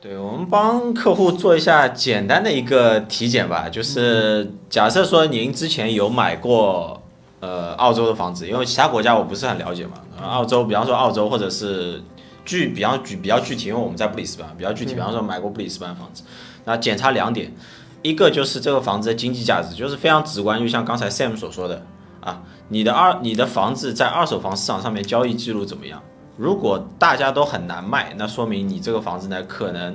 [0.00, 7.02] 对，我们帮客户做一下简单的一个体检吧，就是假设说您之前有买过
[7.40, 12.02] 呃澳洲的房子，因为其他国家我不是很了解嘛，澳洲，比方说澳洲或者是
[12.46, 16.22] 具，比方举比较具体，因为我们在布里斯班，比较具体，比方说买过布里斯班房子，
[16.64, 17.52] 那检查两点，
[18.00, 21.84] 一个就是这个房子的经济价值，就是非常直观，就像刚才 Sam 所说的
[22.22, 26.02] 啊，你的二你的房子在二手房市场上面交易记录怎么样？
[26.40, 29.94] 如果大家都很难卖，那说明你这个房子呢，可能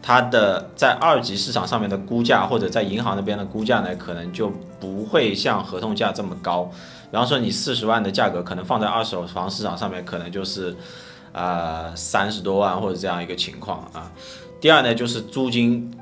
[0.00, 6.64] 它的在二级市场上面的估价，或者在银行那边的估价呢，可能就不会像合同价这么高。
[7.10, 10.74] 比方说你四十万的价格，可能放在二手房市场上面，可能就是
[11.32, 14.10] 呃三十多万或者这样一个情况啊。
[14.62, 15.92] 第二呢，就是租金，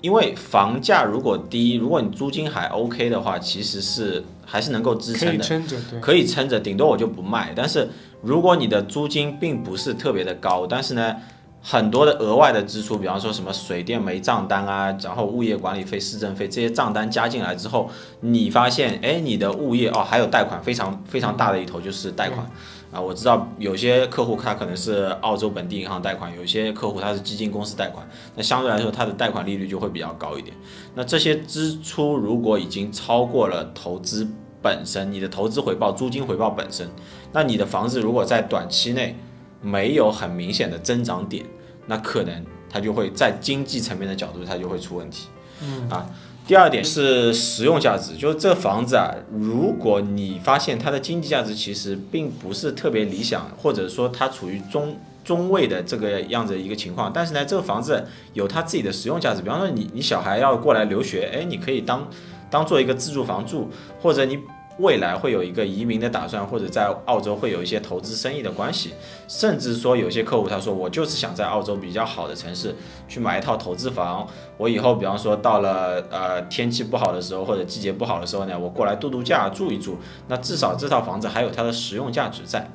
[0.00, 5.62] 因为房价如果低，如果你租金还 OK 的话，其实是还是能够支撑的，
[6.00, 7.88] 可以撑着，顶多我就不卖，但是。
[8.26, 11.14] 如果你的租金并不是特别的高，但是呢，
[11.60, 22.50] 很多的额外的支出，比方说什么水电煤账单啊，然后物业管理费、市政费这些账单加进来之后，你发现，哎，你的物业哦还有贷款，非常非常大的一头就是贷款
[22.94, 23.00] 啊。
[23.00, 30.56] 我知道有些客户他可能是澳洲本地银行贷款，有些客户他是基金公司贷款，那相对来说他的贷款利率就会比较高一点。
[30.94, 34.26] 那这些支出如果已经超过了投资。
[34.64, 36.88] 本身你的投资回报、租金回报本身，
[37.32, 39.14] 那你的房子如果在短期内
[39.60, 41.44] 没有很明显的增长点，
[41.84, 45.28] 那可能它就会在经济层面的角度它就会出问题。
[45.60, 46.06] 嗯啊，
[46.46, 62.06] 第二点是实用价值，就是这房子啊，如果你发现它的经济价值其实并不是特别理想，或者说它处于中中位的这个样子一个情况，但是呢，这个房子有它自己的实用价值，比方说你你小孩要过来留学，哎，你可以当
[62.50, 64.38] 当做一个自住房住，或者你。
[64.78, 68.92] 未来会有一个移民的打算，或者在澳洲会有一些投资生意的关系，
[69.28, 72.74] 甚至说有些客户他说我就是想在澳洲比较好的城市
[73.06, 74.26] 去买一套投资房，
[74.56, 82.68] 我以后比方说到了呃天气不好的时候或者季节不好的时候呢，我过来度度假住一住，那至少这套房子还有它的实用价值在。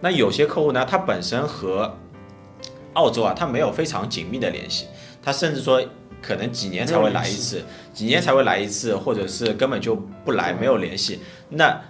[0.00, 1.94] 那有些客户呢，他本身和
[2.92, 4.86] 澳洲啊，他没有非常紧密的联系，
[5.22, 5.82] 他甚至说。
[6.20, 7.62] 可能几年才会来一次，
[7.92, 11.20] 几年才会来一次，或者是根本就不来，没有联系。
[11.50, 11.80] 那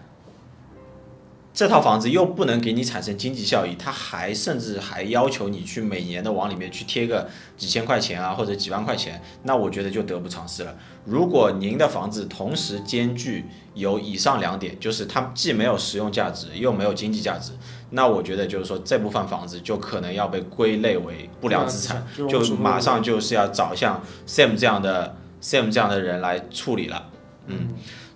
[1.59, 10.73] 这套房子又不能给你产生经济效益，他还甚至还要求你去每年的往里面去贴个几千块钱啊，或者几万块钱，那我觉得就得不偿失了。
[11.05, 17.51] 如果您的房子同时兼具有以上两点，就是它既没有实用价值，又没有经济价值。
[17.91, 27.11] 那我觉得就是说，这部分房子就可能要被归类为不良资产，就马上就是要找像 Sam 这样的 Sam 这样的人来处理了。
[27.51, 27.71] 嗯，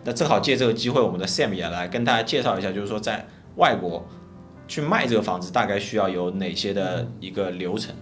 [0.04, 3.26] 那正好借这个机会，我们的 Sam 也来跟大家介绍一下，就是说在
[3.56, 4.04] 外国
[4.66, 7.94] 去卖这个房子，大概需要有哪些的一个流程。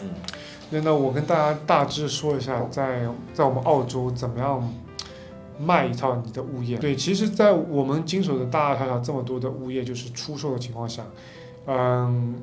[0.00, 0.10] 嗯，
[0.70, 4.72] 那那我跟大家大致说一下，在在我们澳洲怎么样。
[5.60, 11.04] 卖一套你的物业，对，其实，在我们经手的大大小小这么多的物业就是出售的情况下，
[11.66, 12.42] 嗯，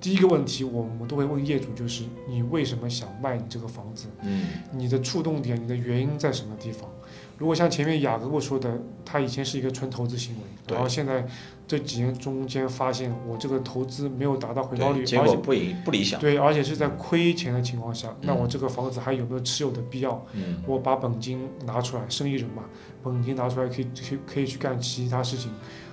[0.00, 4.06] 第一个问题我们都会问业主，就是你为什么想卖你这个房子？
[4.22, 6.88] 嗯，你的触动点，你的原因在什么地方？
[7.36, 10.42] 如果像前面雅各我说的，他以前是一个纯投资行为，
[10.72, 11.26] 然后现在
[11.66, 15.52] 这几年中间发现我这个投资没有达到回报率，结果不
[15.84, 20.24] 不理想，对，而且是在亏钱的情况下，那我这个房子还有没有持有的必要？
[20.34, 22.64] 嗯，我把本金拿出来，生意人嘛，
[23.02, 25.50] 本金拿出来可以可以可以去干其他事情，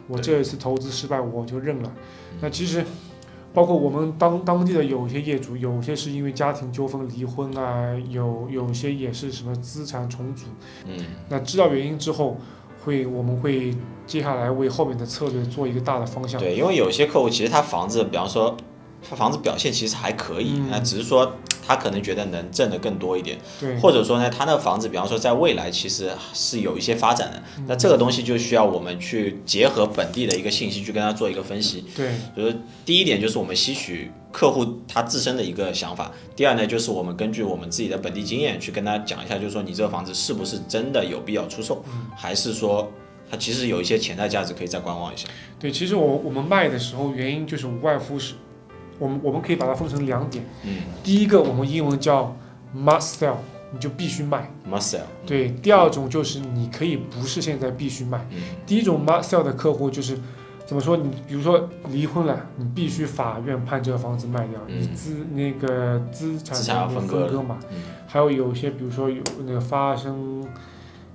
[0.08, 1.92] 我这一次投资失败我就认了。
[2.40, 2.86] 那其实。
[3.56, 10.46] 包括我们当当地的有些业主，有些是因为家庭纠纷离婚啊，有有些也是什么资产重组。
[10.86, 10.98] 嗯，
[11.30, 12.38] 那知道原因之后，
[12.84, 13.74] 会我们会
[14.06, 16.40] 接下来为后面的策略做一个大的方向。
[16.40, 18.56] 对，因为有些客户其实他房子，比方说
[19.10, 21.36] 他房子表现其实还可以，那只是说。
[21.68, 31.84] 他可能觉得能挣得更多一点，对，或者说呢，他那个房子，比方说在未来其实是有一些发展的，那这个东西就需要我们去结合本地的一个信息去跟他做一个分析。
[31.96, 32.56] 对，就是
[32.86, 41.84] 第一点就是我们吸取客户他自身的一个想法，第二呢就是我们根据我们自己的本地经验去跟他讲一下，就是说你这个房子是不是真的有必要出售，
[42.16, 42.92] 还是说
[43.28, 45.28] 它其实有一些潜在价值可以再观望一下。
[45.60, 48.36] 对，其实我我们卖的时候原因就是无外乎是。
[49.00, 52.36] 我们我们可以把它分成两点，嗯，第一个我们英文叫
[52.76, 53.36] must sell，
[53.72, 58.26] 你就必须卖，must sell，对，第二种就是你可以不是现在必须卖，
[58.66, 60.18] 第一种 must sell 的客户就是
[60.66, 60.98] 怎么说？
[60.98, 67.60] 你比如说离婚了，你必须法院判这个房子卖掉，你资那个资产分割嘛，
[68.08, 70.44] 还有有些比如说有那个发生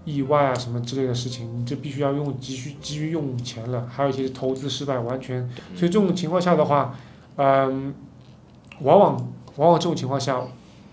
[0.05, 6.97] 意外啊什么之类的事情，你就必须要用急需急于用钱了，还有一些投资失败完全，所以这种情况下的话，
[7.43, 7.95] 嗯，
[8.81, 9.17] 往往
[9.57, 10.43] 往往这种情况下，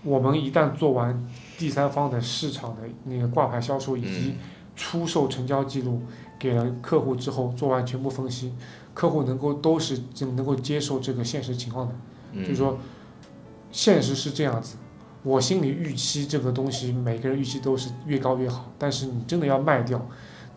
[0.02, 1.28] 我们一旦做完
[1.58, 4.36] 第三方的市场的那个挂牌销售以及
[4.74, 6.00] 出售成交记录
[6.38, 8.54] 给了客户之后，做完全部分析，
[8.94, 11.94] 客户能够都是能够接受这个现实情况的，
[12.40, 12.78] 就是说，
[13.70, 14.78] 现实是这样子。
[15.24, 18.70] 我心里预期这个东西，每个人预期都是越高越好。
[18.78, 20.00] 但是你真的要卖掉，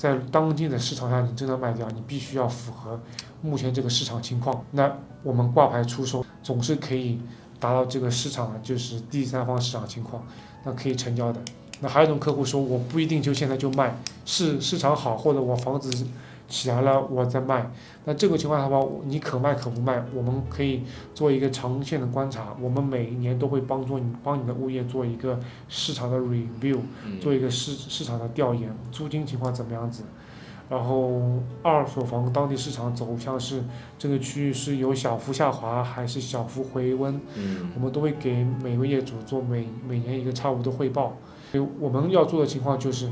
[0.02, 3.00] 在当今的市场上，你真的卖掉，你必须要符合
[3.44, 4.66] 目前这个市场情况。
[4.72, 7.20] 那我们挂牌出售总是可以
[7.60, 10.26] 达到这个市场，就是第三方市场情况，
[10.66, 11.40] 那可以成交的。
[11.82, 13.96] 那还有一种客户说，我不一定就现在就卖，
[14.26, 16.08] 是市场好，或者我房子。
[16.52, 17.72] 起来了，我再卖。
[18.04, 20.84] 那这个情况下的话，你可卖可不卖，我们可以
[21.16, 22.54] 做一个长线的观察。
[22.62, 25.40] 我们每一年都会帮助你，帮你的物业做一个
[25.70, 26.78] 市场的 review，
[27.22, 30.04] 做一个市市场的调研，租金情况怎么样子。
[30.70, 33.64] 然后二手房当地市场走向是
[33.98, 37.20] 这个区域是有小幅下滑还是小幅回温，
[37.76, 41.18] 我们都会给每位业主做每每年一个差不多汇报。
[41.52, 43.10] 所以我们要做的情况就是。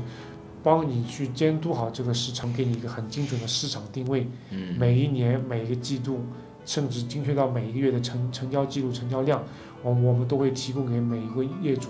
[0.62, 4.26] 帮你去监督好这个市场，给你一个很精准的市场定位。
[4.50, 4.76] 嗯。
[4.78, 6.20] 每一年、每一个季度，
[6.64, 9.42] 甚至精确到每一个月的成成交记录、成交量，
[9.82, 11.88] 我我们都会提供给每一个业主。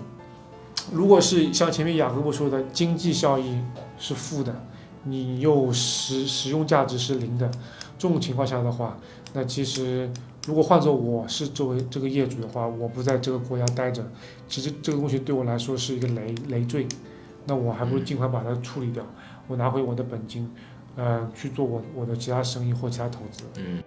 [0.92, 3.58] 如果是像前面雅各布说的，经济效益
[3.98, 4.64] 是负的，
[5.04, 7.50] 你又实使用价值是零的，
[7.98, 8.96] 这种情况下的话，
[9.34, 10.10] 那其实
[10.46, 14.02] 如果换做我是作为这个业主的话，我不在这个国家待着，
[14.48, 16.86] 其实这个东西对我来说是一个累累赘。
[17.46, 19.04] 那我还不如尽快把它处理掉，
[19.48, 20.50] 我拿回我的本金，
[20.96, 23.44] 呃，去做我我的其他生意或其他投资。
[23.58, 23.82] 嗯。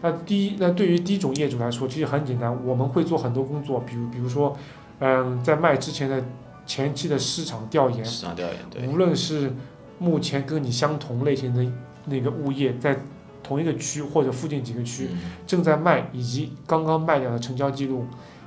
[0.00, 4.56] 那第一，那对于第一种业主来说，其实很简单，我们会做很多工作，比如比如说，
[5.00, 6.22] 嗯，在卖之前的
[6.66, 8.86] 前期的市场调研，市场调研，对。
[8.86, 9.52] 无论是
[9.98, 11.66] 目前跟你相同类型的
[12.04, 12.98] 那个物业，在
[13.42, 15.08] 同一个区或者附近几个区
[15.46, 18.06] 正在卖，以及刚刚卖掉的成交记录。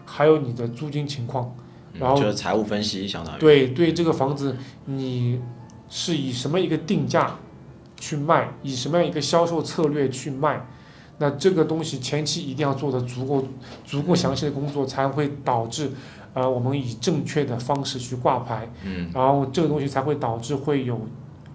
[0.09, 1.53] 还有你的租金情况，
[1.93, 4.55] 然后就是财务分析相当于对对这个房子
[4.85, 5.41] 你
[5.89, 7.35] 是以什么一个定价
[7.99, 10.65] 去卖，以什么样一个销售策略去卖，
[11.17, 13.45] 那这个东西前期一定要做的足够
[13.85, 15.91] 足够详细的工作，才会导致
[16.33, 20.99] 呃我们以正确的方式去挂牌，嗯，然后这个东西才会导致会有。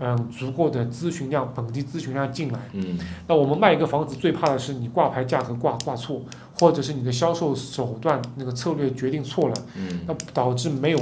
[0.05, 2.59] 嗯，足够的咨询量，本地咨询量进来。
[2.73, 6.21] 嗯，那我们卖一个房子最怕的是你挂牌价格挂挂错，
[6.59, 9.55] 或者是你的销售手段那个策略决定错了。
[9.77, 10.99] 嗯，那导致没有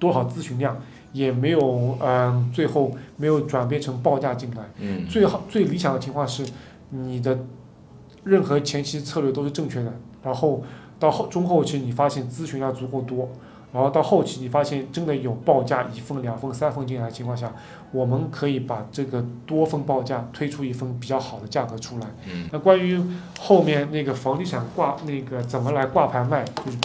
[0.00, 0.76] 多少咨询量，
[1.12, 4.68] 也没有嗯，最后没有转变成报价进来。
[4.80, 6.44] 嗯，最好最理想的情况是
[6.90, 7.38] 你的
[8.24, 9.92] 任何前期策略都是正确的，
[10.24, 10.64] 然后
[10.98, 13.28] 到后中后期你发现咨询量足够多。
[13.72, 17.52] 然后到后期，你发现真的有报价一份、两份、三份进来的情况下，
[17.92, 22.06] 我们可以把这个多份报价推出一份比较好的价格出来。
[22.50, 22.98] 那关于
[23.38, 26.78] 后面那个房地产挂那个怎么来挂牌卖，就是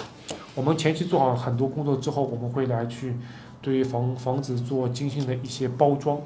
[0.54, 3.16] 我们前期做好很多工作之后，我们会来去
[3.62, 6.20] 对于房房子做精心的一些包装，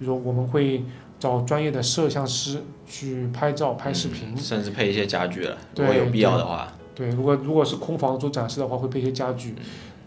[0.00, 0.82] 就说我们会
[1.20, 6.72] 找专业的摄像师去拍照、拍视频，甚至配一些家具了，如果有必要的话。
[6.96, 9.54] 对，如果如果是空房做展示的话，会配一些家具。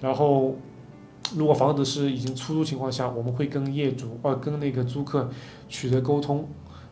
[0.01, 0.55] 然后，
[1.36, 5.29] 如果房子是已经出租情况下，我们会跟业主呃跟那个租客
[5.70, 6.48] 取得沟通。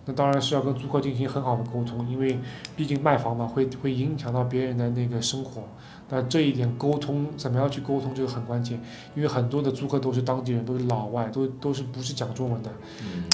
[0.05, 2.39] 那当然是要跟租客进行很好的沟通，因为
[2.75, 5.63] 毕竟卖房嘛，会 会影响到别人的那个生活。
[6.09, 8.81] 那这一点沟通怎么样去沟通这个很关键，
[9.15, 12.71] 因为很多的租客都是当地人，都是老外，都都是不是讲中文的。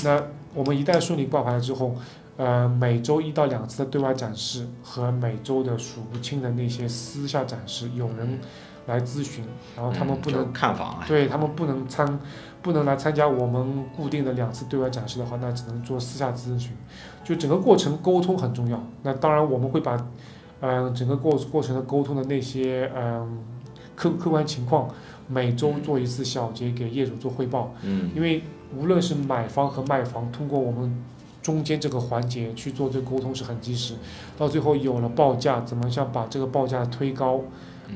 [0.03, 0.21] 那
[0.53, 1.95] 我们一旦顺利挂牌之后，
[2.35, 8.39] 呃，每周一到两次的对外展示和每周的数不清的那些私下展示，有人。
[8.87, 9.43] 来咨询，
[9.75, 12.19] 然后他们不能看房，对他们不能参，
[12.61, 16.71] 不能来参加我们固定的两次对外展示的话，那只能做私下咨询。
[17.23, 18.79] 就整个过程沟通很重要。
[19.01, 19.97] 那当然我们会把，
[20.61, 23.39] 嗯，整个过过程的沟通的那些嗯
[23.95, 24.87] 客客观情况，
[25.27, 27.73] 每周做一次小结给业主做汇报。
[27.81, 28.11] 嗯。
[28.15, 28.43] 因为
[28.77, 31.03] 无论是买方和卖方，通过我们
[31.41, 33.95] 中间这个环节去做这个沟通是很及时，
[34.37, 37.41] 到最后有了报价，怎么样把这个报价推高？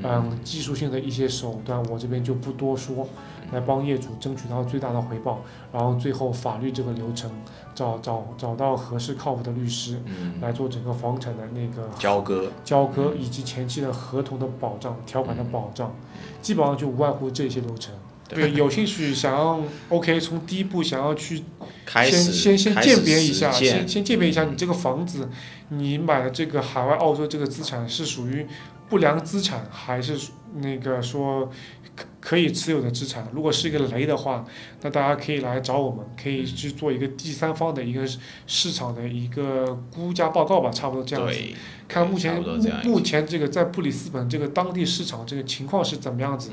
[0.02, 3.08] 嗯，技术性的一些手段，我这边就不多说，
[3.52, 5.42] 来帮业主争取到最大的回报。
[5.72, 7.30] 然后最后法律这个流程，
[7.74, 10.00] 找找找到合适靠谱的律师，
[10.40, 15.94] 来做整个房产的那个交割、交割以及前期的合同的保障、条款的保障，
[16.40, 17.94] 基本上就无外乎这些流程。
[18.28, 21.42] 对，有兴趣想要 OK，从第一步想要去
[21.86, 25.28] 先先先鉴别一下，先先鉴别一下你这个房子，
[25.68, 28.46] 你买的这个海外澳洲这个资产是属于。
[28.90, 31.50] 不良资产还是那个说
[31.96, 33.26] 可可以持有的资产。
[33.32, 34.44] 如果是一个雷的话，
[34.82, 38.04] 那大家可以来找我们，可以去做一个第三方的一个
[38.46, 41.40] 市场的一个估价报告吧，差不多这样子。
[41.88, 42.42] 看目前
[42.84, 46.50] 目前这个在布里斯本这个当地市场这个情况是怎么样子，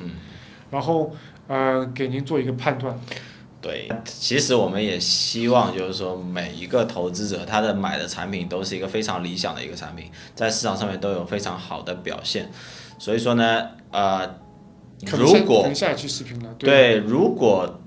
[0.69, 1.13] 然后
[1.47, 2.97] 呃给您做一个判断。
[3.59, 12.51] 对，其实我们也希望就是说每一个投资者他的买的产品都是一个非常理想的一个产品，在市场上面都有非常好的表现。
[12.99, 14.35] 所以说呢，呃，
[15.17, 15.67] 如果
[16.57, 17.79] 对，如果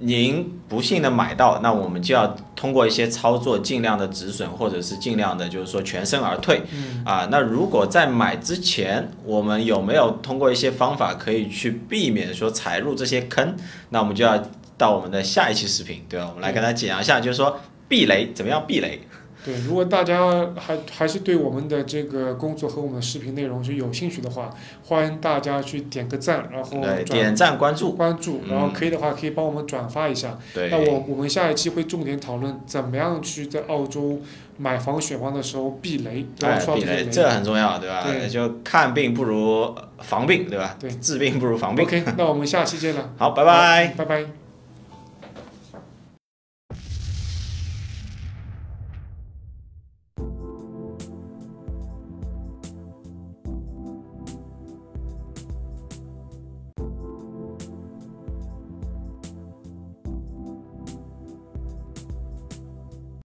[0.00, 6.62] 您不幸的买到，那我们就要通过一些操作，尽量的止损，或者是尽量的，就是说全身而退。
[7.04, 13.56] 啊，那如果在买之前，我们有没有通过一些方法可以去避免说踩入这些坑？
[13.88, 14.40] 那我们就要
[14.78, 16.26] 到我们的下一期视频，对吧？
[16.28, 17.58] 我们来跟大家讲一下，就是说
[17.88, 19.00] 避雷怎么样避雷。
[19.44, 24.50] 对，如果大家还还是对我们的这个工作和我们的视频内容是有兴趣的话，
[24.84, 30.36] 欢迎大家去点个赞，然后点赞关注关注，然后可以的话可以帮我们转发一下。
[30.52, 34.20] 对，那我我们下一期会重点讨论怎么样去在澳洲
[34.58, 38.02] 买房选房的时候避雷，对，避雷这很重要，对吧？
[38.04, 40.76] 对，就看病不如防病，对吧？
[40.78, 41.86] 对，治病不如防病。
[41.86, 43.12] OK，那我们下期见了。
[43.16, 44.47] 好，拜拜，拜拜。